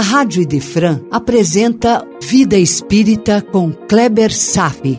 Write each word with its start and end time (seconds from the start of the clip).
a 0.00 0.02
Rádio 0.02 0.40
Idefran 0.40 1.02
apresenta 1.10 2.02
Vida 2.22 2.56
Espírita 2.56 3.42
com 3.42 3.70
Kleber 3.70 4.34
Safi. 4.34 4.98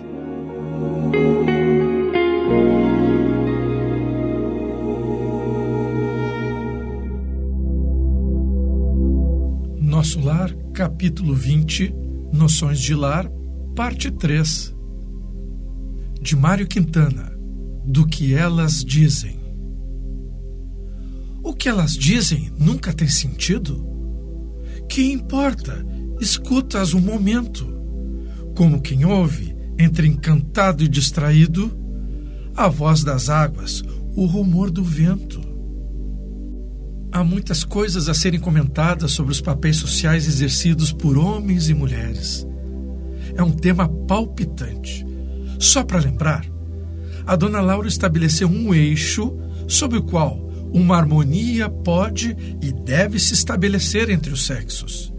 Nosso 9.79 10.20
Lar, 10.20 10.54
capítulo 10.71 11.33
20, 11.33 11.95
Noções 12.31 12.79
de 12.79 12.93
Lar, 12.93 13.27
parte 13.75 14.11
3. 14.11 14.71
De 16.21 16.36
Mário 16.36 16.68
Quintana, 16.68 17.36
Do 17.83 18.05
que 18.05 18.36
elas 18.36 18.86
dizem. 18.86 19.39
O 21.41 21.55
que 21.55 21.68
elas 21.68 21.93
dizem 21.93 22.52
nunca 22.59 22.93
tem 22.93 23.09
sentido? 23.09 23.90
Que 24.91 25.09
importa? 25.09 25.86
Escuta-as 26.19 26.93
um 26.93 27.00
momento. 27.00 27.65
Como 28.54 28.81
quem 28.81 29.05
ouve, 29.05 29.55
entre 29.79 30.05
encantado 30.05 30.83
e 30.83 30.87
distraído, 30.89 31.71
a 32.58 32.67
voz 32.67 33.02
das 33.02 33.30
águas, 33.30 33.81
o 34.14 34.25
rumor 34.25 34.69
do 34.69 34.83
vento. 34.83 35.39
Há 37.09 37.23
muitas 37.23 37.64
coisas 37.64 38.09
a 38.09 38.14
serem 38.14 38.41
comentadas 38.41 39.14
sobre 39.14 39.31
os 39.31 39.39
papéis 39.39 39.77
sociais 39.77 40.27
exercidos 40.27 40.92
por 40.92 41.17
homens 41.17 41.69
e 41.69 41.73
mulheres. 41.73 42.45
É 43.33 43.42
um 43.42 43.52
tema 43.52 43.88
palpitante. 43.88 45.05
Só 45.58 45.86
para 45.86 46.02
lembrar, 46.02 46.45
a 47.25 47.38
dona 47.38 47.61
Laura 47.61 47.88
estabeleceu 47.88 48.50
um 48.50 48.73
eixo 48.73 49.33
sobre 49.69 50.00
o 50.00 50.03
qual 50.03 50.50
uma 50.73 50.98
harmonia 50.98 51.70
pode 51.70 52.36
e 52.61 52.72
deve 52.72 53.20
se 53.20 53.34
estabelecer 53.34 54.09
entre 54.09 54.31
os 54.31 54.45
sexos. 54.45 55.14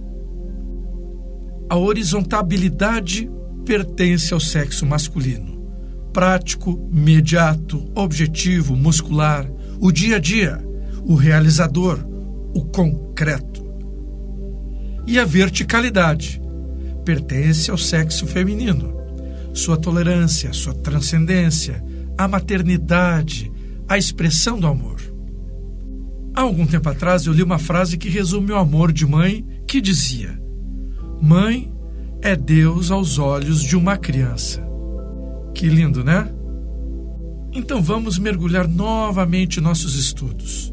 A 1.68 1.76
horizontabilidade 1.76 3.30
pertence 3.64 4.32
ao 4.32 4.40
sexo 4.40 4.84
masculino. 4.86 5.60
Prático, 6.12 6.88
imediato, 6.92 7.90
objetivo, 7.94 8.76
muscular, 8.76 9.50
o 9.80 9.90
dia 9.90 10.16
a 10.16 10.18
dia, 10.18 10.62
o 11.02 11.14
realizador, 11.14 11.98
o 12.54 12.64
concreto. 12.66 13.62
E 15.06 15.18
a 15.18 15.24
verticalidade 15.24 16.40
pertence 17.04 17.70
ao 17.70 17.78
sexo 17.78 18.26
feminino. 18.26 18.94
Sua 19.54 19.76
tolerância, 19.76 20.52
sua 20.52 20.74
transcendência, 20.74 21.82
a 22.16 22.28
maternidade, 22.28 23.50
a 23.88 23.98
expressão 23.98 24.58
do 24.58 24.66
amor. 24.66 25.01
Há 26.34 26.40
algum 26.40 26.66
tempo 26.66 26.88
atrás 26.88 27.26
eu 27.26 27.32
li 27.32 27.42
uma 27.42 27.58
frase 27.58 27.98
que 27.98 28.08
resume 28.08 28.52
o 28.52 28.56
amor 28.56 28.90
de 28.90 29.06
mãe, 29.06 29.46
que 29.66 29.80
dizia: 29.80 30.40
Mãe 31.20 31.70
é 32.22 32.34
Deus 32.34 32.90
aos 32.90 33.18
olhos 33.18 33.62
de 33.62 33.76
uma 33.76 33.96
criança. 33.96 34.62
Que 35.54 35.68
lindo, 35.68 36.02
né? 36.02 36.32
Então 37.52 37.82
vamos 37.82 38.18
mergulhar 38.18 38.66
novamente 38.66 39.60
nossos 39.60 39.94
estudos. 39.94 40.72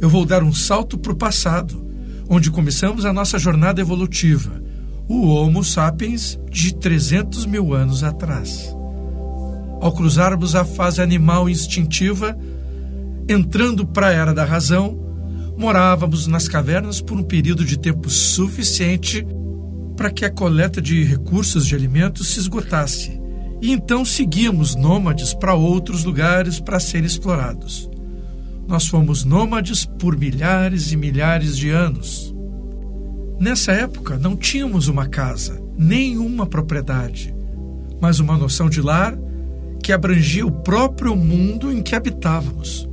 Eu 0.00 0.08
vou 0.08 0.24
dar 0.24 0.44
um 0.44 0.52
salto 0.52 0.96
para 0.96 1.12
o 1.12 1.16
passado, 1.16 1.84
onde 2.28 2.50
começamos 2.50 3.04
a 3.04 3.12
nossa 3.12 3.38
jornada 3.38 3.80
evolutiva, 3.80 4.62
o 5.08 5.26
Homo 5.26 5.64
sapiens 5.64 6.38
de 6.50 6.74
300 6.74 7.44
mil 7.46 7.74
anos 7.74 8.04
atrás. 8.04 8.72
Ao 9.80 9.92
cruzarmos 9.92 10.54
a 10.54 10.64
fase 10.64 11.02
animal 11.02 11.48
instintiva, 11.48 12.38
entrando 13.28 13.86
para 13.86 14.08
a 14.08 14.12
era 14.12 14.32
da 14.32 14.44
razão, 14.44 14.98
morávamos 15.56 16.26
nas 16.26 16.48
cavernas 16.48 17.00
por 17.00 17.18
um 17.18 17.22
período 17.22 17.64
de 17.64 17.78
tempo 17.78 18.08
suficiente 18.08 19.26
para 19.96 20.10
que 20.10 20.24
a 20.24 20.30
coleta 20.30 20.80
de 20.80 21.02
recursos 21.02 21.66
de 21.66 21.74
alimentos 21.74 22.28
se 22.28 22.38
esgotasse, 22.38 23.20
e 23.62 23.72
então 23.72 24.04
seguíamos 24.04 24.76
nômades 24.76 25.32
para 25.32 25.54
outros 25.54 26.04
lugares 26.04 26.60
para 26.60 26.78
serem 26.78 27.06
explorados. 27.06 27.90
Nós 28.68 28.86
fomos 28.86 29.24
nômades 29.24 29.86
por 29.86 30.16
milhares 30.16 30.92
e 30.92 30.96
milhares 30.96 31.56
de 31.56 31.70
anos. 31.70 32.34
Nessa 33.40 33.72
época 33.72 34.18
não 34.18 34.36
tínhamos 34.36 34.88
uma 34.88 35.06
casa, 35.06 35.62
nenhuma 35.78 36.46
propriedade, 36.46 37.34
mas 38.00 38.20
uma 38.20 38.36
noção 38.36 38.68
de 38.68 38.82
lar 38.82 39.16
que 39.82 39.92
abrangia 39.92 40.44
o 40.44 40.50
próprio 40.50 41.16
mundo 41.16 41.72
em 41.72 41.82
que 41.82 41.94
habitávamos 41.94 42.85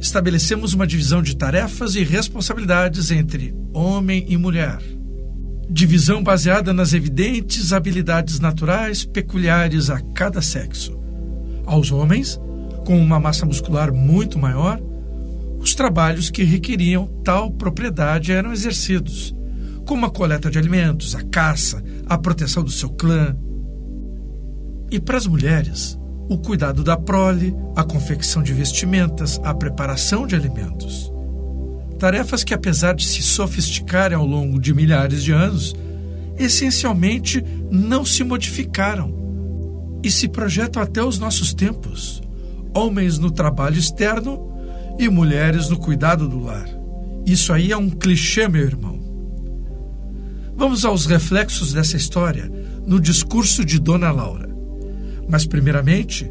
estabelecemos 0.00 0.72
uma 0.72 0.86
divisão 0.86 1.22
de 1.22 1.36
tarefas 1.36 1.94
e 1.94 2.02
responsabilidades 2.02 3.10
entre 3.10 3.54
homem 3.72 4.24
e 4.28 4.36
mulher. 4.36 4.78
Divisão 5.68 6.22
baseada 6.22 6.72
nas 6.72 6.94
evidentes 6.94 7.72
habilidades 7.72 8.40
naturais 8.40 9.04
peculiares 9.04 9.90
a 9.90 10.00
cada 10.00 10.40
sexo. 10.40 10.98
Aos 11.66 11.92
homens, 11.92 12.40
com 12.86 12.98
uma 12.98 13.20
massa 13.20 13.44
muscular 13.44 13.92
muito 13.92 14.38
maior, 14.38 14.80
os 15.60 15.74
trabalhos 15.74 16.30
que 16.30 16.42
requeriam 16.42 17.06
tal 17.22 17.50
propriedade 17.50 18.32
eram 18.32 18.52
exercidos, 18.52 19.36
como 19.86 20.06
a 20.06 20.10
coleta 20.10 20.50
de 20.50 20.58
alimentos, 20.58 21.14
a 21.14 21.22
caça, 21.22 21.84
a 22.06 22.16
proteção 22.16 22.64
do 22.64 22.70
seu 22.70 22.88
clã. 22.88 23.36
E 24.90 24.98
para 24.98 25.18
as 25.18 25.26
mulheres, 25.26 25.99
o 26.30 26.38
cuidado 26.38 26.84
da 26.84 26.96
prole, 26.96 27.52
a 27.74 27.82
confecção 27.82 28.40
de 28.40 28.52
vestimentas, 28.52 29.40
a 29.42 29.52
preparação 29.52 30.28
de 30.28 30.36
alimentos. 30.36 31.12
Tarefas 31.98 32.44
que, 32.44 32.54
apesar 32.54 32.94
de 32.94 33.04
se 33.04 33.20
sofisticarem 33.20 34.16
ao 34.16 34.24
longo 34.24 34.60
de 34.60 34.72
milhares 34.72 35.24
de 35.24 35.32
anos, 35.32 35.74
essencialmente 36.38 37.44
não 37.68 38.04
se 38.04 38.22
modificaram 38.22 39.12
e 40.04 40.10
se 40.10 40.28
projetam 40.28 40.80
até 40.80 41.02
os 41.02 41.18
nossos 41.18 41.52
tempos. 41.52 42.22
Homens 42.72 43.18
no 43.18 43.32
trabalho 43.32 43.76
externo 43.76 44.54
e 45.00 45.08
mulheres 45.08 45.68
no 45.68 45.80
cuidado 45.80 46.28
do 46.28 46.38
lar. 46.38 46.68
Isso 47.26 47.52
aí 47.52 47.72
é 47.72 47.76
um 47.76 47.90
clichê, 47.90 48.46
meu 48.46 48.62
irmão. 48.62 49.00
Vamos 50.56 50.84
aos 50.84 51.06
reflexos 51.06 51.72
dessa 51.72 51.96
história 51.96 52.48
no 52.86 53.00
discurso 53.00 53.64
de 53.64 53.80
Dona 53.80 54.12
Laura. 54.12 54.59
Mas, 55.30 55.46
primeiramente, 55.46 56.30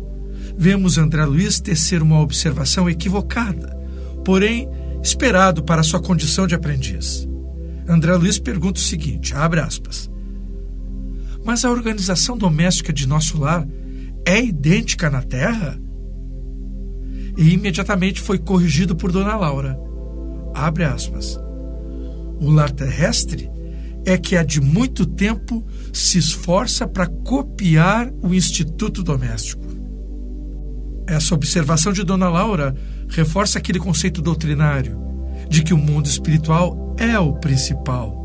vemos 0.58 0.98
André 0.98 1.24
Luiz 1.26 1.62
tecer 1.62 2.02
uma 2.02 2.20
observação 2.20 2.90
equivocada, 2.90 3.78
porém 4.26 4.68
esperado 5.02 5.64
para 5.64 5.84
sua 5.84 6.02
condição 6.02 6.46
de 6.46 6.54
aprendiz. 6.54 7.28
André 7.88 8.14
Luiz 8.16 8.38
pergunta 8.38 8.80
o 8.80 8.84
seguinte: 8.84 9.34
abre 9.34 9.62
aspas. 9.62 10.12
Mas 11.46 11.64
a 11.64 11.72
organização 11.72 12.38
doméstica 12.38 12.92
de 12.92 13.08
nosso 13.08 13.40
lar 13.40 13.66
é 14.26 14.44
idêntica 14.44 15.10
na 15.10 15.22
Terra? 15.22 15.80
E 17.38 17.54
imediatamente 17.54 18.20
foi 18.20 18.38
corrigido 18.38 18.96
por 18.96 19.14
Dona 19.14 19.38
Laura. 19.38 19.80
Abre 20.54 20.84
aspas. 20.84 21.40
O 22.42 22.52
lar 22.52 22.70
terrestre 22.70 23.50
é 24.10 24.18
que 24.18 24.36
há 24.36 24.42
de 24.44 24.60
muito 24.60 25.06
tempo 25.06 25.64
se 25.94 26.18
esforça 26.18 26.88
para 26.88 27.06
copiar 27.06 28.12
o 28.24 28.34
instituto 28.34 29.04
doméstico. 29.04 29.64
Essa 31.08 31.36
observação 31.36 31.94
de 31.94 32.04
Dona 32.04 32.28
Laura 32.28 32.74
reforça 33.08 33.60
aquele 33.60 33.78
conceito 33.78 34.20
doutrinário 34.20 34.98
de 35.48 35.62
que 35.62 35.76
o 35.76 35.78
mundo 35.78 36.08
espiritual 36.08 36.96
é 36.98 37.20
o 37.20 37.34
principal 37.34 38.18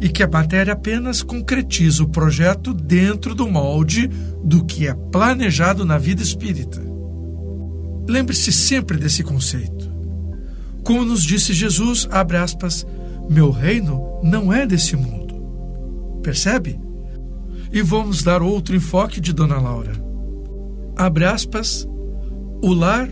e 0.00 0.08
que 0.08 0.24
a 0.24 0.28
matéria 0.28 0.72
apenas 0.72 1.22
concretiza 1.22 2.02
o 2.02 2.08
projeto 2.08 2.74
dentro 2.74 3.32
do 3.32 3.48
molde 3.48 4.10
do 4.42 4.64
que 4.64 4.88
é 4.88 4.94
planejado 4.94 5.84
na 5.84 5.98
vida 5.98 6.20
espírita. 6.20 6.82
Lembre-se 8.08 8.50
sempre 8.50 8.98
desse 8.98 9.22
conceito. 9.22 9.88
Como 10.82 11.04
nos 11.04 11.22
disse 11.22 11.52
Jesus, 11.52 12.08
abre 12.10 12.38
aspas, 12.38 12.84
meu 13.28 13.50
reino 13.50 14.20
não 14.22 14.52
é 14.52 14.66
desse 14.66 14.96
mundo. 14.96 16.20
Percebe? 16.22 16.78
E 17.72 17.82
vamos 17.82 18.22
dar 18.22 18.42
outro 18.42 18.74
enfoque 18.74 19.20
de 19.20 19.32
Dona 19.32 19.58
Laura. 19.58 19.92
Abre 20.96 21.24
aspas. 21.24 21.86
O 22.62 22.72
lar 22.72 23.08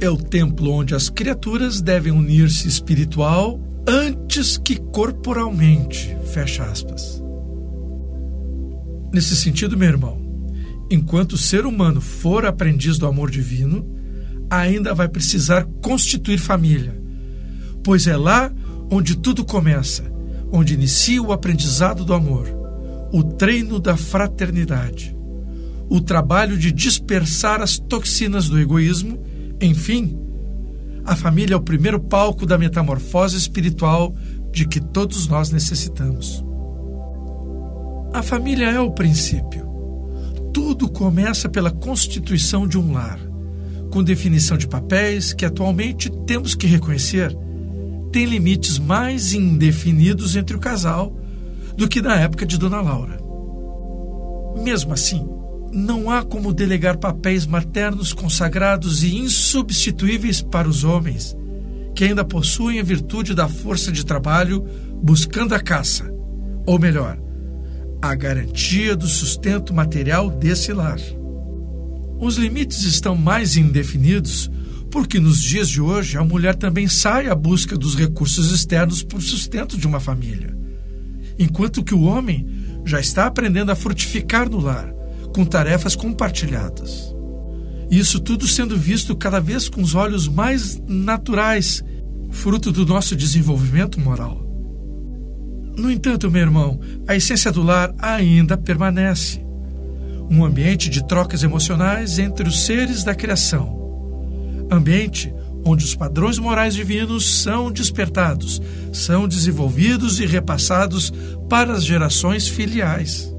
é 0.00 0.08
o 0.08 0.16
templo 0.16 0.70
onde 0.70 0.94
as 0.94 1.10
criaturas 1.10 1.80
devem 1.80 2.12
unir-se 2.12 2.68
espiritual 2.68 3.60
antes 3.86 4.56
que 4.56 4.76
corporalmente. 4.76 6.16
Fecha 6.32 6.64
aspas. 6.64 7.22
Nesse 9.12 9.34
sentido, 9.34 9.76
meu 9.76 9.88
irmão, 9.88 10.20
enquanto 10.90 11.32
o 11.32 11.38
ser 11.38 11.66
humano 11.66 12.00
for 12.00 12.44
aprendiz 12.44 12.98
do 12.98 13.06
amor 13.06 13.30
divino, 13.30 13.86
ainda 14.50 14.94
vai 14.94 15.08
precisar 15.08 15.66
constituir 15.82 16.38
família, 16.38 17.00
pois 17.82 18.06
é 18.06 18.16
lá 18.16 18.52
onde 18.90 19.16
tudo 19.16 19.44
começa, 19.44 20.04
onde 20.50 20.74
inicia 20.74 21.22
o 21.22 21.32
aprendizado 21.32 22.04
do 22.04 22.14
amor, 22.14 22.48
o 23.12 23.22
treino 23.22 23.78
da 23.78 23.96
fraternidade, 23.96 25.16
o 25.88 26.00
trabalho 26.00 26.56
de 26.56 26.72
dispersar 26.72 27.60
as 27.60 27.78
toxinas 27.78 28.48
do 28.48 28.58
egoísmo, 28.58 29.18
enfim, 29.60 30.18
a 31.04 31.16
família 31.16 31.54
é 31.54 31.56
o 31.56 31.62
primeiro 31.62 31.98
palco 31.98 32.44
da 32.44 32.58
metamorfose 32.58 33.36
espiritual 33.36 34.14
de 34.52 34.66
que 34.66 34.80
todos 34.80 35.26
nós 35.26 35.50
necessitamos. 35.50 36.44
A 38.12 38.22
família 38.22 38.66
é 38.66 38.80
o 38.80 38.90
princípio. 38.90 39.66
Tudo 40.52 40.88
começa 40.88 41.48
pela 41.48 41.70
constituição 41.70 42.66
de 42.66 42.78
um 42.78 42.92
lar, 42.92 43.18
com 43.90 44.02
definição 44.02 44.56
de 44.56 44.66
papéis 44.66 45.32
que 45.32 45.44
atualmente 45.44 46.10
temos 46.26 46.54
que 46.54 46.66
reconhecer 46.66 47.36
tem 48.12 48.24
limites 48.24 48.78
mais 48.78 49.34
indefinidos 49.34 50.36
entre 50.36 50.56
o 50.56 50.60
casal 50.60 51.16
do 51.76 51.88
que 51.88 52.00
na 52.00 52.16
época 52.16 52.46
de 52.46 52.58
Dona 52.58 52.80
Laura. 52.80 53.18
Mesmo 54.62 54.92
assim, 54.92 55.26
não 55.72 56.10
há 56.10 56.22
como 56.22 56.52
delegar 56.52 56.96
papéis 56.96 57.46
maternos 57.46 58.12
consagrados 58.12 59.02
e 59.02 59.16
insubstituíveis 59.16 60.42
para 60.42 60.68
os 60.68 60.84
homens, 60.84 61.36
que 61.94 62.04
ainda 62.04 62.24
possuem 62.24 62.80
a 62.80 62.82
virtude 62.82 63.34
da 63.34 63.48
força 63.48 63.92
de 63.92 64.04
trabalho 64.04 64.64
buscando 65.02 65.54
a 65.54 65.60
caça, 65.60 66.10
ou 66.66 66.78
melhor, 66.78 67.18
a 68.00 68.14
garantia 68.14 68.96
do 68.96 69.06
sustento 69.06 69.74
material 69.74 70.30
desse 70.30 70.72
lar. 70.72 70.98
Os 72.20 72.36
limites 72.36 72.84
estão 72.84 73.14
mais 73.14 73.56
indefinidos 73.56 74.50
porque 74.90 75.20
nos 75.20 75.42
dias 75.42 75.68
de 75.68 75.80
hoje 75.80 76.16
a 76.16 76.24
mulher 76.24 76.54
também 76.54 76.88
sai 76.88 77.28
à 77.28 77.34
busca 77.34 77.76
dos 77.76 77.94
recursos 77.94 78.50
externos 78.50 79.02
para 79.02 79.18
o 79.18 79.22
sustento 79.22 79.76
de 79.76 79.86
uma 79.86 80.00
família, 80.00 80.56
enquanto 81.38 81.84
que 81.84 81.94
o 81.94 82.02
homem 82.02 82.46
já 82.84 82.98
está 82.98 83.26
aprendendo 83.26 83.70
a 83.70 83.76
frutificar 83.76 84.48
no 84.48 84.58
lar, 84.58 84.92
com 85.34 85.44
tarefas 85.44 85.94
compartilhadas. 85.94 87.14
Isso 87.90 88.20
tudo 88.20 88.46
sendo 88.46 88.76
visto 88.76 89.16
cada 89.16 89.40
vez 89.40 89.68
com 89.68 89.82
os 89.82 89.94
olhos 89.94 90.28
mais 90.28 90.80
naturais, 90.86 91.82
fruto 92.30 92.70
do 92.72 92.84
nosso 92.84 93.14
desenvolvimento 93.16 94.00
moral. 94.00 94.44
No 95.76 95.90
entanto, 95.90 96.30
meu 96.30 96.42
irmão, 96.42 96.80
a 97.06 97.14
essência 97.14 97.52
do 97.52 97.62
lar 97.62 97.94
ainda 97.98 98.56
permanece 98.56 99.46
um 100.30 100.44
ambiente 100.44 100.90
de 100.90 101.06
trocas 101.06 101.42
emocionais 101.42 102.18
entre 102.18 102.48
os 102.48 102.66
seres 102.66 103.02
da 103.02 103.14
criação. 103.14 103.77
Ambiente 104.70 105.32
onde 105.64 105.84
os 105.84 105.94
padrões 105.94 106.38
morais 106.38 106.74
divinos 106.74 107.42
são 107.42 107.70
despertados, 107.70 108.60
são 108.92 109.28
desenvolvidos 109.28 110.20
e 110.20 110.26
repassados 110.26 111.12
para 111.48 111.72
as 111.72 111.84
gerações 111.84 112.48
filiais. 112.48 113.32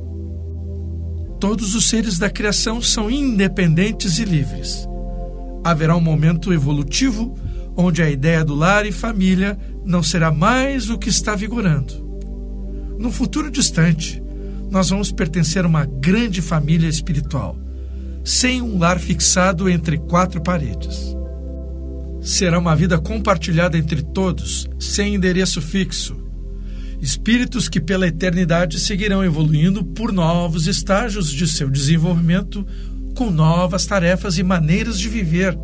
Todos 1.39 1.73
os 1.73 1.87
seres 1.87 2.19
da 2.19 2.29
criação 2.29 2.81
são 2.81 3.09
independentes 3.09 4.19
e 4.19 4.25
livres. 4.25 4.87
Haverá 5.63 5.95
um 5.95 6.01
momento 6.01 6.53
evolutivo 6.53 7.35
onde 7.75 8.01
a 8.01 8.09
ideia 8.09 8.43
do 8.43 8.53
lar 8.53 8.85
e 8.85 8.91
família 8.91 9.57
não 9.85 10.03
será 10.03 10.31
mais 10.31 10.89
o 10.89 10.97
que 10.97 11.09
está 11.09 11.35
vigorando. 11.35 12.07
No 12.99 13.11
futuro 13.11 13.49
distante, 13.49 14.21
nós 14.69 14.89
vamos 14.89 15.11
pertencer 15.11 15.63
a 15.63 15.67
uma 15.67 15.85
grande 15.85 16.41
família 16.41 16.89
espiritual, 16.89 17.57
sem 18.23 18.61
um 18.61 18.77
lar 18.77 18.99
fixado 18.99 19.69
entre 19.69 19.97
quatro 19.97 20.41
paredes. 20.41 21.18
Será 22.21 22.59
uma 22.59 22.75
vida 22.75 22.97
compartilhada 22.97 23.77
entre 23.77 24.01
todos, 24.01 24.67
sem 24.77 25.15
endereço 25.15 25.61
fixo. 25.61 26.17
Espíritos 27.01 27.69
que 27.69 27.79
pela 27.79 28.07
eternidade 28.07 28.79
seguirão 28.79 29.23
evoluindo 29.23 29.85
por 29.85 30.11
novos 30.11 30.67
estágios 30.67 31.31
de 31.31 31.47
seu 31.47 31.69
desenvolvimento, 31.69 32.65
com 33.15 33.31
novas 33.31 33.85
tarefas 33.85 34.37
e 34.37 34.43
maneiras 34.43 34.99
de 34.99 35.07
viver 35.07 35.57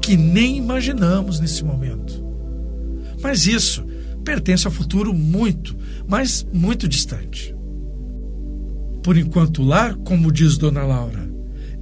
que 0.00 0.16
nem 0.16 0.56
imaginamos 0.56 1.40
nesse 1.40 1.64
momento. 1.64 2.24
Mas 3.22 3.46
isso 3.46 3.84
pertence 4.24 4.66
ao 4.66 4.72
futuro 4.72 5.12
muito, 5.12 5.76
mas 6.06 6.46
muito 6.52 6.88
distante. 6.88 7.54
Por 9.02 9.16
enquanto, 9.16 9.62
lar, 9.62 9.96
como 9.96 10.30
diz 10.30 10.56
Dona 10.56 10.82
Laura, 10.82 11.30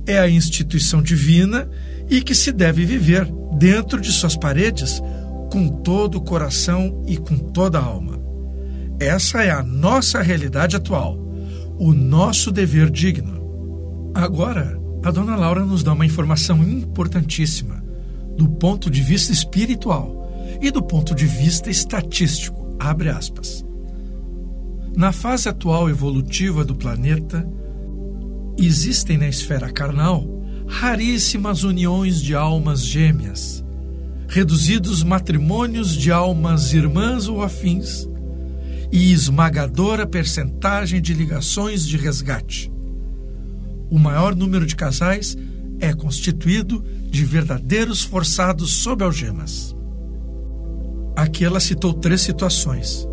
é 0.06 0.18
a 0.18 0.28
instituição 0.28 1.02
divina 1.02 1.68
e 2.08 2.22
que 2.22 2.34
se 2.34 2.52
deve 2.52 2.84
viver 2.84 3.28
dentro 3.58 4.00
de 4.00 4.12
suas 4.12 4.36
paredes 4.36 5.02
com 5.50 5.68
todo 5.68 6.16
o 6.16 6.20
coração 6.20 7.02
e 7.06 7.16
com 7.16 7.36
toda 7.36 7.78
a 7.78 7.84
alma. 7.84 8.18
Essa 9.00 9.42
é 9.42 9.50
a 9.50 9.62
nossa 9.62 10.22
realidade 10.22 10.76
atual, 10.76 11.18
o 11.78 11.92
nosso 11.92 12.52
dever 12.52 12.90
digno. 12.90 14.10
Agora, 14.14 14.78
a 15.04 15.10
Dona 15.10 15.36
Laura 15.36 15.64
nos 15.64 15.82
dá 15.82 15.92
uma 15.92 16.06
informação 16.06 16.62
importantíssima 16.62 17.82
do 18.36 18.48
ponto 18.48 18.90
de 18.90 19.02
vista 19.02 19.32
espiritual 19.32 20.30
e 20.60 20.70
do 20.70 20.82
ponto 20.82 21.14
de 21.14 21.26
vista 21.26 21.70
estatístico. 21.70 22.76
Abre 22.78 23.08
aspas. 23.08 23.64
Na 24.96 25.12
fase 25.12 25.48
atual 25.48 25.88
evolutiva 25.88 26.64
do 26.64 26.74
planeta, 26.74 27.48
existem 28.58 29.18
na 29.18 29.28
esfera 29.28 29.70
carnal 29.72 30.37
raríssimas 30.68 31.64
uniões 31.64 32.22
de 32.22 32.34
almas 32.34 32.84
gêmeas, 32.84 33.64
reduzidos 34.28 35.02
matrimônios 35.02 35.96
de 35.96 36.12
almas 36.12 36.72
irmãs 36.72 37.26
ou 37.26 37.42
afins, 37.42 38.08
e 38.92 39.12
esmagadora 39.12 40.06
percentagem 40.06 41.00
de 41.00 41.12
ligações 41.12 41.86
de 41.86 41.96
resgate. 41.96 42.70
O 43.90 43.98
maior 43.98 44.34
número 44.34 44.66
de 44.66 44.76
casais 44.76 45.36
é 45.80 45.92
constituído 45.92 46.84
de 47.10 47.24
verdadeiros 47.24 48.02
forçados 48.02 48.74
sob 48.74 49.02
algemas. 49.02 49.74
Aqui 51.16 51.44
ela 51.44 51.60
citou 51.60 51.92
três 51.92 52.20
situações 52.20 53.08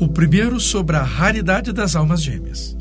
o 0.00 0.06
primeiro 0.06 0.60
sobre 0.60 0.96
a 0.96 1.02
raridade 1.02 1.72
das 1.72 1.96
almas 1.96 2.22
gêmeas. 2.22 2.76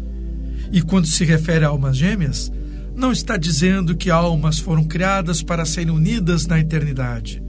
E 0.72 0.82
quando 0.82 1.08
se 1.08 1.26
refere 1.26 1.66
a 1.66 1.70
almas 1.70 1.98
gêmeas, 1.98 2.52
não 2.98 3.12
está 3.12 3.38
dizendo 3.38 3.96
que 3.96 4.10
almas 4.10 4.58
foram 4.58 4.84
criadas 4.84 5.44
para 5.44 5.66
serem 5.66 5.94
unidas 5.94 6.48
na 6.48 6.60
eternidade, 6.60 7.44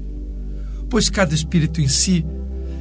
pois 0.91 1.09
cada 1.09 1.35
espírito 1.35 1.81
em 1.81 1.89
si 1.89 2.23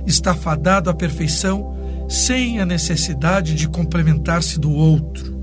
está 0.06 0.36
fadado 0.36 0.90
à 0.90 0.94
perfeição 0.94 1.78
sem 2.10 2.60
a 2.60 2.66
necessidade 2.66 3.56
de 3.56 3.70
complementar-se 3.70 4.60
do 4.60 4.70
outro. 4.70 5.34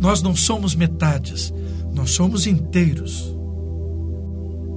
Nós 0.00 0.22
não 0.22 0.34
somos 0.34 0.74
metades, 0.74 1.52
nós 1.92 2.12
somos 2.12 2.46
inteiros. 2.46 3.36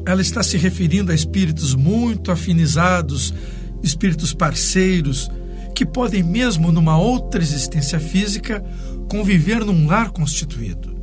Ela 0.05 0.21
está 0.21 0.43
se 0.43 0.57
referindo 0.57 1.13
a 1.13 1.15
espíritos 1.15 1.73
muito 1.73 2.33
afinizados, 2.33 3.33
espíritos 3.81 4.33
parceiros, 4.33 5.31
que 5.73 5.85
podem, 5.85 6.21
mesmo 6.21 6.69
numa 6.69 6.97
outra 6.97 7.41
existência 7.41 7.99
física, 7.99 8.61
conviver 9.09 9.63
num 9.63 9.87
lar 9.87 10.11
constituído. 10.11 11.00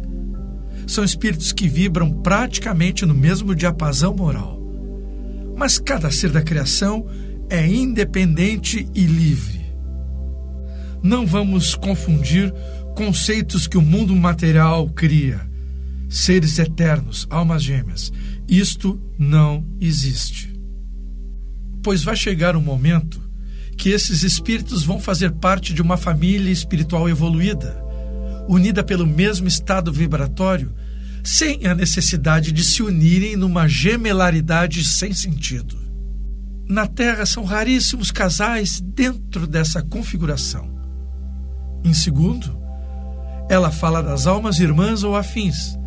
São 0.88 1.04
espíritos 1.04 1.52
que 1.52 1.68
vibram 1.68 2.11
praticamente 2.11 3.04
no 3.04 3.14
mesmo 3.14 3.54
diapasão 3.54 4.16
moral. 4.16 4.59
Mas 5.54 5.78
cada 5.78 6.11
ser 6.11 6.30
da 6.30 6.40
criação 6.40 7.07
é 7.50 7.66
independente 7.66 8.88
e 8.95 9.04
livre. 9.04 9.66
Não 11.02 11.26
vamos 11.26 11.75
confundir 11.75 12.52
conceitos 12.97 13.66
que 13.66 13.76
o 13.76 13.83
mundo 13.83 14.16
material 14.16 14.88
cria. 14.88 15.47
Seres 16.09 16.59
eternos, 16.59 17.26
almas 17.28 17.62
gêmeas. 17.62 18.11
Isto 18.49 18.99
não 19.18 19.66
existe. 19.78 20.59
Pois 21.83 22.02
vai 22.02 22.16
chegar 22.16 22.57
um 22.57 22.62
momento 22.62 23.21
que 23.76 23.90
esses 23.90 24.23
espíritos 24.23 24.85
vão 24.85 24.99
fazer 24.99 25.33
parte 25.33 25.75
de 25.75 25.83
uma 25.83 25.99
família 25.99 26.50
espiritual 26.50 27.11
evoluída, 27.11 27.88
unida 28.49 28.83
pelo 28.83 29.07
mesmo 29.07 29.47
estado 29.47 29.93
vibratório, 29.93 30.75
sem 31.23 31.67
a 31.67 31.75
necessidade 31.75 32.50
de 32.50 32.64
se 32.64 32.83
unirem 32.83 33.37
numa 33.37 33.69
gemelaridade 33.69 34.85
sem 34.85 35.12
sentido. 35.12 35.78
Na 36.69 36.87
Terra 36.87 37.26
são 37.26 37.45
raríssimos 37.45 38.11
casais 38.11 38.81
dentro 38.81 39.47
dessa 39.47 39.83
configuração. 39.83 40.69
Em 41.85 41.95
segundo, 41.95 42.59
ela 43.49 43.71
fala 43.71 44.02
das 44.02 44.26
almas 44.26 44.59
irmãs 44.59 45.02
ou 45.02 45.14
afins, 45.14 45.78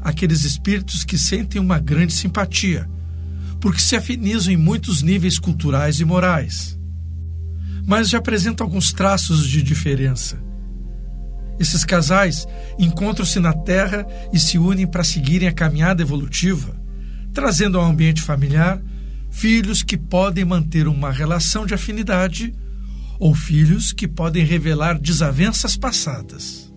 aqueles 0.00 0.44
espíritos 0.44 1.04
que 1.04 1.16
sentem 1.16 1.60
uma 1.60 1.78
grande 1.78 2.12
simpatia, 2.12 2.88
porque 3.60 3.80
se 3.80 3.96
afinizam 3.96 4.52
em 4.52 4.56
muitos 4.56 5.02
níveis 5.02 5.38
culturais 5.38 6.00
e 6.00 6.04
morais 6.04 6.76
mas 7.86 8.08
já 8.08 8.18
apresenta 8.18 8.62
alguns 8.62 8.92
traços 8.92 9.46
de 9.46 9.62
diferença. 9.62 10.38
Esses 11.58 11.84
casais 11.84 12.46
encontram-se 12.78 13.38
na 13.38 13.52
Terra 13.52 14.06
e 14.32 14.38
se 14.38 14.58
unem 14.58 14.86
para 14.86 15.04
seguirem 15.04 15.48
a 15.48 15.52
caminhada 15.52 16.02
evolutiva, 16.02 16.74
trazendo 17.32 17.78
ao 17.78 17.84
ambiente 17.84 18.22
familiar 18.22 18.82
filhos 19.30 19.82
que 19.82 19.96
podem 19.96 20.44
manter 20.44 20.86
uma 20.86 21.10
relação 21.10 21.64
de 21.64 21.72
afinidade 21.72 22.54
ou 23.18 23.34
filhos 23.34 23.92
que 23.92 24.06
podem 24.06 24.44
revelar 24.44 24.98
desavenças 24.98 25.76
passadas. 25.76 26.72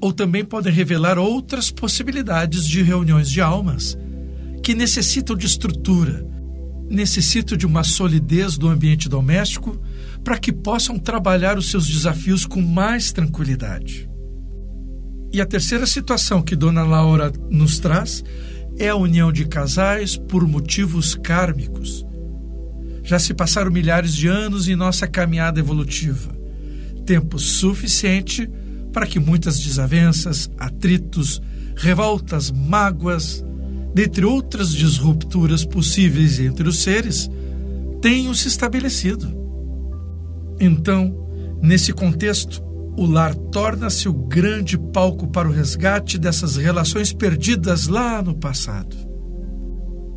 Ou 0.00 0.12
também 0.12 0.44
podem 0.44 0.72
revelar 0.72 1.18
outras 1.18 1.70
possibilidades 1.70 2.66
de 2.66 2.82
reuniões 2.82 3.30
de 3.30 3.40
almas 3.40 3.96
que 4.62 4.74
necessitam 4.74 5.34
de 5.34 5.46
estrutura, 5.46 6.26
necessitam 6.90 7.56
de 7.56 7.64
uma 7.64 7.82
solidez 7.82 8.58
do 8.58 8.68
ambiente 8.68 9.08
doméstico 9.08 9.80
para 10.26 10.38
que 10.38 10.52
possam 10.52 10.98
trabalhar 10.98 11.56
os 11.56 11.70
seus 11.70 11.86
desafios 11.86 12.44
com 12.44 12.60
mais 12.60 13.12
tranquilidade. 13.12 14.10
E 15.32 15.40
a 15.40 15.46
terceira 15.46 15.86
situação 15.86 16.42
que 16.42 16.56
Dona 16.56 16.82
Laura 16.82 17.32
nos 17.48 17.78
traz 17.78 18.24
é 18.76 18.88
a 18.88 18.96
união 18.96 19.30
de 19.30 19.44
casais 19.44 20.16
por 20.16 20.44
motivos 20.44 21.14
kármicos. 21.14 22.04
Já 23.04 23.20
se 23.20 23.34
passaram 23.34 23.70
milhares 23.70 24.12
de 24.16 24.26
anos 24.26 24.66
em 24.66 24.74
nossa 24.74 25.06
caminhada 25.06 25.60
evolutiva, 25.60 26.36
tempo 27.06 27.38
suficiente 27.38 28.50
para 28.92 29.06
que 29.06 29.20
muitas 29.20 29.60
desavenças, 29.60 30.50
atritos, 30.58 31.40
revoltas, 31.76 32.50
mágoas, 32.50 33.44
dentre 33.94 34.24
outras 34.24 34.74
disrupturas 34.74 35.64
possíveis 35.64 36.40
entre 36.40 36.68
os 36.68 36.80
seres, 36.80 37.30
tenham 38.02 38.34
se 38.34 38.48
estabelecido. 38.48 39.45
Então, 40.60 41.14
nesse 41.62 41.92
contexto, 41.92 42.62
o 42.96 43.04
lar 43.04 43.34
torna-se 43.34 44.08
o 44.08 44.12
grande 44.12 44.78
palco 44.78 45.28
para 45.28 45.48
o 45.48 45.52
resgate 45.52 46.18
dessas 46.18 46.56
relações 46.56 47.12
perdidas 47.12 47.86
lá 47.86 48.22
no 48.22 48.34
passado. 48.34 48.96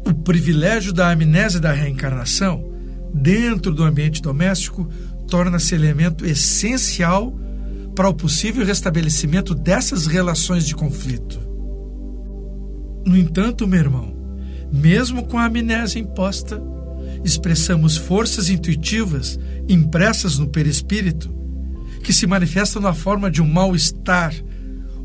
O 0.07 0.13
privilégio 0.13 0.93
da 0.93 1.11
amnésia 1.11 1.59
da 1.59 1.73
reencarnação, 1.73 2.71
dentro 3.13 3.73
do 3.73 3.83
ambiente 3.83 4.21
doméstico, 4.21 4.87
torna-se 5.27 5.75
elemento 5.75 6.25
essencial 6.25 7.37
para 7.95 8.07
o 8.07 8.13
possível 8.13 8.65
restabelecimento 8.65 9.53
dessas 9.53 10.07
relações 10.07 10.65
de 10.65 10.73
conflito. 10.73 11.39
No 13.05 13.17
entanto, 13.17 13.67
meu 13.67 13.79
irmão, 13.79 14.15
mesmo 14.71 15.25
com 15.25 15.37
a 15.37 15.45
amnésia 15.45 15.99
imposta, 15.99 16.61
expressamos 17.23 17.97
forças 17.97 18.49
intuitivas 18.49 19.39
impressas 19.67 20.37
no 20.37 20.47
perispírito 20.47 21.33
que 22.03 22.13
se 22.13 22.25
manifestam 22.25 22.81
na 22.81 22.93
forma 22.93 23.29
de 23.29 23.41
um 23.41 23.47
mal-estar, 23.47 24.33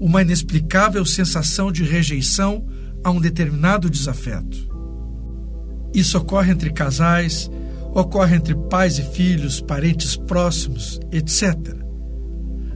uma 0.00 0.22
inexplicável 0.22 1.04
sensação 1.04 1.70
de 1.70 1.82
rejeição 1.82 2.66
a 3.02 3.10
um 3.10 3.20
determinado 3.20 3.90
desafeto. 3.90 4.68
Isso 5.92 6.16
ocorre 6.18 6.52
entre 6.52 6.72
casais, 6.72 7.50
ocorre 7.92 8.36
entre 8.36 8.54
pais 8.54 8.98
e 8.98 9.02
filhos, 9.02 9.60
parentes 9.60 10.16
próximos, 10.16 10.98
etc. 11.12 11.54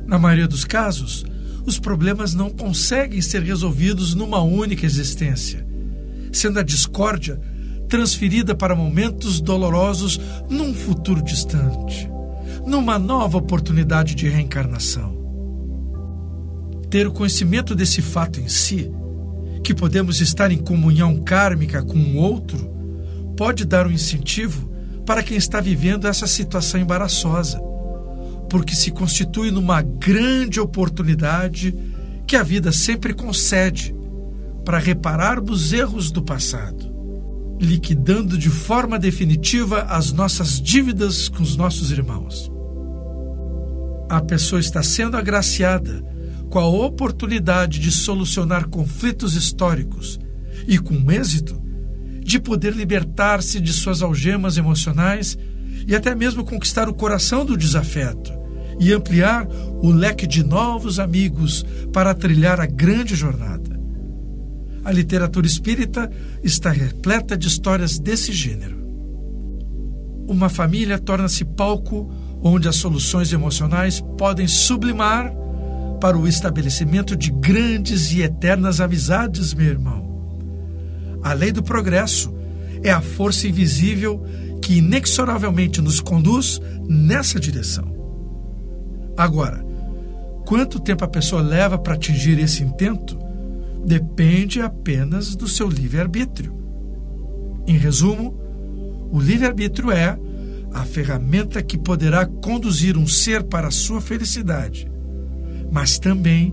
Na 0.06 0.18
maioria 0.18 0.46
dos 0.46 0.64
casos, 0.64 1.24
os 1.66 1.78
problemas 1.78 2.34
não 2.34 2.50
conseguem 2.50 3.20
ser 3.20 3.42
resolvidos 3.42 4.14
numa 4.14 4.40
única 4.40 4.86
existência, 4.86 5.66
sendo 6.32 6.58
a 6.58 6.62
discórdia 6.62 7.40
transferida 7.88 8.54
para 8.54 8.76
momentos 8.76 9.40
dolorosos 9.40 10.20
num 10.48 10.72
futuro 10.72 11.22
distante 11.22 12.08
numa 12.68 12.98
nova 12.98 13.38
oportunidade 13.38 14.14
de 14.14 14.28
reencarnação. 14.28 15.16
Ter 16.90 17.06
o 17.06 17.12
conhecimento 17.12 17.74
desse 17.74 18.02
fato 18.02 18.40
em 18.40 18.48
si, 18.48 18.92
que 19.64 19.74
podemos 19.74 20.20
estar 20.20 20.52
em 20.52 20.58
comunhão 20.58 21.16
kármica 21.16 21.82
com 21.82 21.98
o 21.98 22.16
outro, 22.16 22.70
pode 23.36 23.64
dar 23.64 23.86
um 23.86 23.90
incentivo 23.90 24.70
para 25.06 25.22
quem 25.22 25.36
está 25.36 25.60
vivendo 25.60 26.06
essa 26.06 26.26
situação 26.26 26.78
embaraçosa, 26.78 27.58
porque 28.50 28.74
se 28.74 28.90
constitui 28.90 29.50
numa 29.50 29.80
grande 29.80 30.60
oportunidade 30.60 31.74
que 32.26 32.36
a 32.36 32.42
vida 32.42 32.70
sempre 32.70 33.14
concede 33.14 33.94
para 34.64 34.78
repararmos 34.78 35.72
erros 35.72 36.10
do 36.10 36.22
passado, 36.22 36.94
liquidando 37.60 38.38
de 38.38 38.50
forma 38.50 38.98
definitiva 38.98 39.82
as 39.82 40.12
nossas 40.12 40.60
dívidas 40.60 41.28
com 41.28 41.42
os 41.42 41.56
nossos 41.56 41.90
irmãos 41.90 42.50
a 44.08 44.20
pessoa 44.22 44.60
está 44.60 44.82
sendo 44.82 45.16
agraciada 45.16 46.02
com 46.48 46.58
a 46.58 46.66
oportunidade 46.66 47.78
de 47.78 47.90
solucionar 47.90 48.68
conflitos 48.68 49.34
históricos 49.34 50.18
e, 50.66 50.78
com 50.78 51.10
êxito, 51.12 51.60
de 52.22 52.40
poder 52.40 52.74
libertar-se 52.74 53.60
de 53.60 53.72
suas 53.72 54.02
algemas 54.02 54.56
emocionais 54.56 55.36
e 55.86 55.94
até 55.94 56.14
mesmo 56.14 56.44
conquistar 56.44 56.88
o 56.88 56.94
coração 56.94 57.44
do 57.44 57.56
desafeto 57.56 58.32
e 58.80 58.92
ampliar 58.92 59.46
o 59.82 59.90
leque 59.90 60.26
de 60.26 60.42
novos 60.42 60.98
amigos 60.98 61.64
para 61.92 62.14
trilhar 62.14 62.60
a 62.60 62.66
grande 62.66 63.14
jornada. 63.14 63.67
A 64.88 64.90
literatura 64.90 65.46
espírita 65.46 66.10
está 66.42 66.70
repleta 66.70 67.36
de 67.36 67.46
histórias 67.46 67.98
desse 67.98 68.32
gênero. 68.32 68.78
Uma 70.26 70.48
família 70.48 70.98
torna-se 70.98 71.44
palco 71.44 72.10
onde 72.42 72.66
as 72.66 72.76
soluções 72.76 73.30
emocionais 73.30 74.00
podem 74.16 74.48
sublimar 74.48 75.30
para 76.00 76.16
o 76.16 76.26
estabelecimento 76.26 77.14
de 77.14 77.30
grandes 77.30 78.12
e 78.12 78.22
eternas 78.22 78.80
amizades, 78.80 79.52
meu 79.52 79.66
irmão. 79.66 81.20
A 81.22 81.34
lei 81.34 81.52
do 81.52 81.62
progresso 81.62 82.34
é 82.82 82.90
a 82.90 83.02
força 83.02 83.46
invisível 83.46 84.24
que 84.62 84.78
inexoravelmente 84.78 85.82
nos 85.82 86.00
conduz 86.00 86.62
nessa 86.88 87.38
direção. 87.38 87.94
Agora, 89.18 89.62
quanto 90.46 90.80
tempo 90.80 91.04
a 91.04 91.08
pessoa 91.08 91.42
leva 91.42 91.76
para 91.76 91.92
atingir 91.92 92.38
esse 92.38 92.62
intento 92.62 93.27
depende 93.88 94.60
apenas 94.60 95.34
do 95.34 95.48
seu 95.48 95.66
livre-arbítrio. 95.66 96.54
Em 97.66 97.76
resumo, 97.76 98.38
o 99.10 99.18
livre-arbítrio 99.18 99.90
é 99.90 100.16
a 100.72 100.84
ferramenta 100.84 101.62
que 101.62 101.78
poderá 101.78 102.26
conduzir 102.26 102.98
um 102.98 103.06
ser 103.06 103.42
para 103.42 103.68
a 103.68 103.72
sua 103.72 104.00
felicidade, 104.00 104.88
mas 105.72 105.98
também 105.98 106.52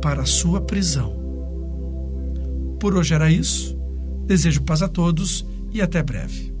para 0.00 0.22
a 0.22 0.26
sua 0.26 0.60
prisão. 0.60 1.20
Por 2.78 2.96
hoje 2.96 3.12
era 3.12 3.30
isso. 3.30 3.76
Desejo 4.24 4.62
paz 4.62 4.82
a 4.82 4.88
todos 4.88 5.44
e 5.72 5.82
até 5.82 6.00
breve. 6.02 6.52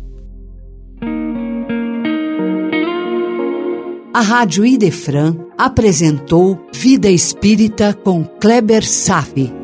A 4.12 4.20
Rádio 4.20 4.66
Idefran 4.66 5.36
apresentou 5.56 6.68
Vida 6.72 7.08
Espírita 7.08 7.94
com 7.94 8.24
Kleber 8.24 8.86
Safi. 8.86 9.61